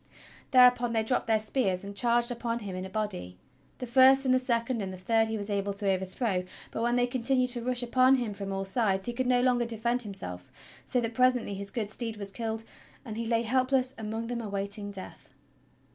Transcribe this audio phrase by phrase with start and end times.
[0.49, 3.37] Thereupon they dropped their spears and charged upon him in a body.
[3.77, 6.81] The first and the second and the third he was able to over throw; but
[6.81, 10.01] when they continued to rush upon him from all sides, he could no longer defend
[10.01, 10.51] himself,
[10.83, 12.63] so that presently his good steed was killed,
[13.05, 15.35] and he lay helpless among them awaiting death.